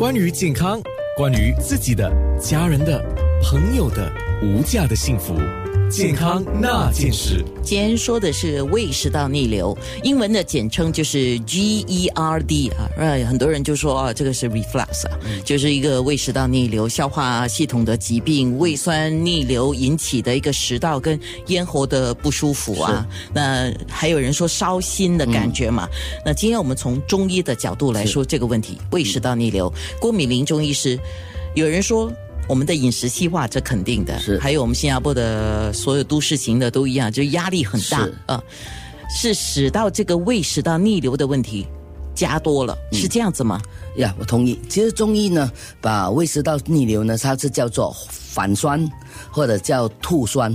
[0.00, 0.80] 关于健康，
[1.14, 2.10] 关于自己的、
[2.40, 3.04] 家人的、
[3.42, 5.34] 朋友的无价的幸福，
[5.90, 7.42] 健康那件事。
[7.62, 23.06] 今天说的是胃食道逆流，英文的简称就是 GERD 啊，呃，很多人就说啊，这个是 reflux 啊，就是一个胃食道逆流、消化系统的疾病，胃酸逆流引起的一个食道跟咽喉的不舒服啊。
[23.32, 25.88] 那还有人说烧心的感觉嘛？
[26.24, 30.98] 那今天我们从中医的角度来说这个问题，胃食道逆流，郭敏玲中医师，
[31.54, 32.12] 有人说。
[32.50, 34.18] 我们的饮食西化，这肯定的。
[34.18, 38.42] 是还有我们新加坡的所有都市型的都一样，就压力很大是啊，
[39.08, 41.64] 是使到这个胃食道逆流的问题
[42.12, 43.62] 加多了，是这样子吗？
[43.98, 44.58] 呀我同意。
[44.68, 45.48] 其实中医呢，
[45.80, 48.84] 把胃食道逆流呢，它是叫做反酸
[49.30, 50.50] 或者叫吐酸，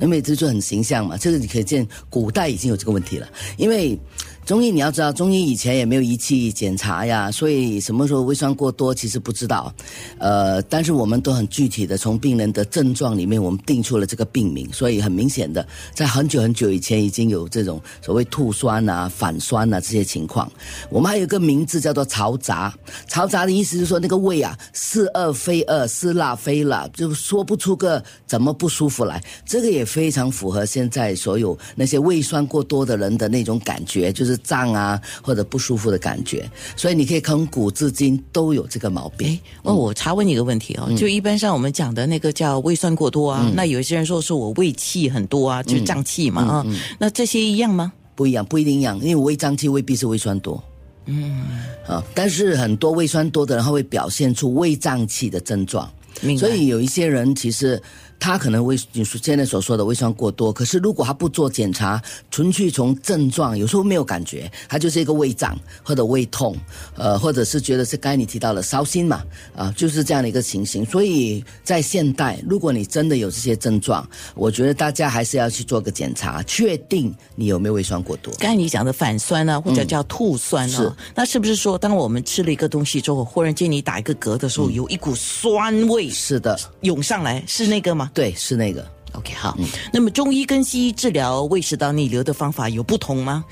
[0.00, 1.16] 因为这就很形象嘛。
[1.16, 3.98] 这个你可以见古代已经有这个问题了，因为。
[4.46, 9.72] 中医你要知道，中医以前也没有仪器检查呀，所以什么时候胃酸过多其实不知道。
[10.18, 15.64] 呃，但是我们都很具体的从病人的症状里面，我们定出了这个病名，所以很明显的，
[15.94, 20.50] 在很久很久以前已经有这种所谓吐酸啊、反酸啊这些情况。
[20.88, 22.74] 我们还有一个名字叫做嘈杂，
[23.08, 29.22] 嘈杂的意思就是说那个胃啊是恶非恶，是辣非辣，就说不出个怎么不舒服来。
[29.46, 36.48] 这个也非常符合现在所有那些胃酸过多的人的那种感觉，就是胀啊或者不舒服的感觉。
[36.76, 39.28] 所以你可以从古至今都有这个毛病。
[39.28, 46.66] 哎，哦，我查问你一个问题哦，就一般上我们讲的那个叫胃酸过多啊，那有一些人说是我胃气很多啊，就是胀气嘛啊，
[46.98, 47.92] 那这些一样吗？
[48.14, 50.62] 不一样，不一定一样，因为胃胀气未必是胃酸多。
[51.06, 51.46] 嗯，
[51.86, 55.90] 啊，但是很多胃酸多的人，他会表现出胃胀气的症状。
[56.20, 57.80] 明白所以有一些人其实
[58.18, 66.54] 他可能胃你说现在所说的胃酸过多，可是如果他不做检查，纯粹从症状，有时候没有感觉，他就是一个胃胀或者胃痛，
[66.96, 69.22] 呃，或者是觉得是刚才你提到了烧心嘛，
[69.56, 70.84] 啊，就是这样的一个情形。
[70.84, 78.34] 所以在现代，如果你真的有这些症状，我觉得大家还是要去做个检查，确定你有没有胃酸过多。
[78.38, 88.86] 刚才你讲的反酸啊，或者叫吐酸啊，是那是不是说，当我们吃了一个东西之后，忽然间你打一个嗝的时候，有一股酸味是的，涌上来，是那个吗对，是那个。
[89.12, 89.58] ？OK，好。
[89.92, 93.44] 那么中医跟西医治疗胃食道逆流的方法有不同吗？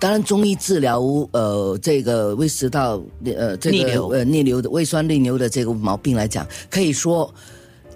[0.00, 1.00] 当然，中医治疗
[1.30, 7.32] 呃这个胃食道呃这个逆流呃逆流的胃酸逆流的这个毛病来讲，可以说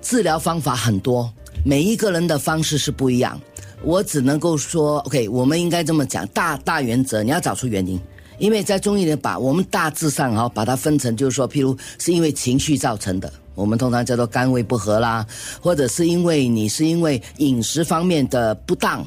[0.01, 1.29] 治疗方法很多，
[1.65, 3.39] 每一个人的方式是不一样。
[3.83, 8.01] 我只能够说，OK，我们应该这么讲，大大原则你要找出原因。
[8.39, 15.27] 因为在中医里把我们大致上哈、把它分成，就是说，譬如是因为情绪造成的，我们通常叫做肝胃不和啦，
[15.61, 19.05] 或者是因为你是因为饮食方面的不当，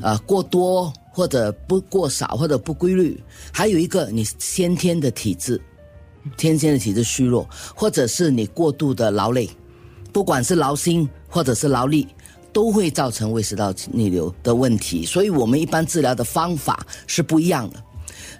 [0.00, 3.22] 呃过多或者不过少或者不规律，
[3.52, 5.60] 还有一个你先天的体质，
[6.38, 9.46] 天生的体质虚弱，或者是你过度的劳累，
[10.14, 12.08] 不管是劳心或者是劳力，
[12.54, 15.04] 都会造成胃食道逆流的问题。
[15.04, 17.84] 所以我们一般治疗的方法是不一样的。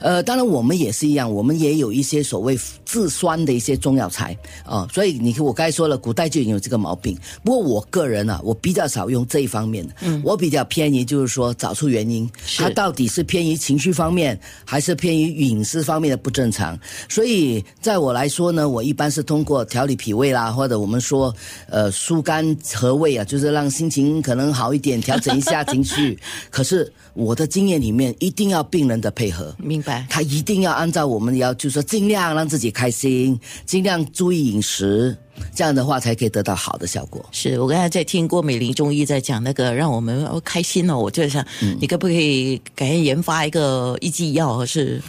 [0.01, 2.59] 呃，当然我们也是一样，我们也有一些所谓
[2.91, 7.17] 治酸的一些中药材啊、所以你看我刚才说了，古代就已经有这个毛病。
[7.45, 16.77] 不过我个人啊，我比较少用这一方面的，嗯，我比较偏于就是说找出原因，是它到底是偏于情绪方面，还是偏于饮食方面的不正常。
[17.09, 21.33] 所以在我来说呢，我一般是通过调理脾胃啦，或者我们说
[21.69, 26.19] 呃疏肝和胃啊，就是让心情可能好一点，调整一下情绪。
[26.51, 29.55] 可是我的经验里面，一定要病人的配合。
[29.59, 30.07] 明白。
[30.11, 35.19] 他一定要按照我们要，就是说尽量让自己开心，尽量注意饮食，
[35.55, 37.25] 这样的话才可以得到好的效果。
[37.33, 41.45] 是我刚才在听郭美玲中医在讲那个让我们哦开心哦，我就想，
[41.81, 45.01] 你可不可以改天研发一个一剂药，是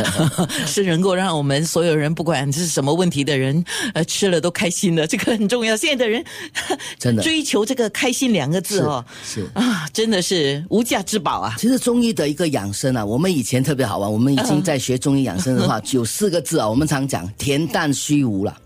[0.66, 3.64] 是能够让我们所有人不管是什么问题的人，
[3.94, 5.76] 呃，吃了都开心的，这个很重要。
[5.76, 6.24] 现在的人
[6.98, 11.54] 真的追求这个开心两个字哦，是 是啊，真的是无价之宝啊。
[11.58, 18.56] 其实中医的一个养生啊，我们以前特别好玩，我们已经在学中医养生的话，有四个字啊，我们常讲恬淡虚无了。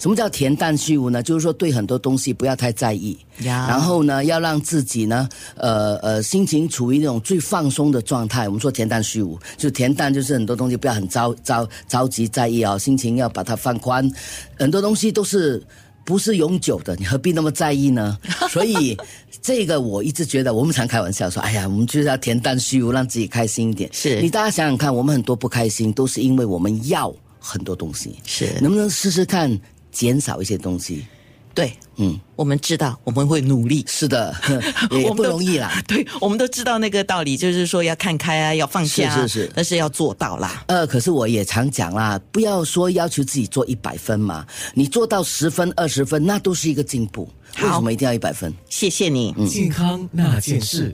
[0.00, 1.22] 什么叫恬淡虚无呢？
[1.22, 8.48] 就是说对很多东西不要太在意，呀然后呢，要让自己呢，呃呃，心情处于那种最放松的状态。
[8.48, 14.10] 我们说恬淡虚无，就恬淡就是很多东西不要很着着着急在意啊、心情要把它放宽，
[14.58, 15.62] 很多东西都是。
[16.02, 18.18] 不是永久的，你何必那么在意呢？
[18.50, 18.96] 所以
[19.40, 23.88] 这个我一直觉得，我们常开玩笑说，哎呀，我们就是要恬淡虚无，让自己开心一点。
[23.92, 28.16] 是你大家想想看，我们很多不开心，都是因为我们要很多东西。
[28.24, 29.56] 是能不能试试看
[29.90, 31.04] 减少一些东西？
[31.52, 33.84] 对，嗯，我们知道我们会努力。
[33.88, 34.32] 是的，
[34.92, 35.82] 也不容易啦。
[35.86, 40.62] 对，我们都知道那个道理，就是说要看开啊，要放下、啊，是是是但是要做到啦。
[40.68, 47.28] 呃，可是我也常讲啦，不要说要求自己做一百分嘛，你做到十分、二十分，那都是一个进步。
[47.60, 48.54] 为好什么一定要一百分？
[48.68, 49.34] 谢谢你。
[49.36, 50.88] 嗯健康那件事。